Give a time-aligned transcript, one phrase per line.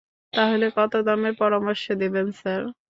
[0.33, 2.61] তাহলে কত দামের পরামর্শ দেবেন, স্যার?